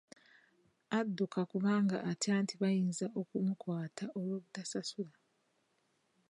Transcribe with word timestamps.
Adduka 0.99 1.41
kubanga 1.51 1.97
atya 2.11 2.35
nti 2.43 2.53
bayinza 2.61 3.05
okumukwata 3.21 4.05
olw'obutasasula. 4.17 5.17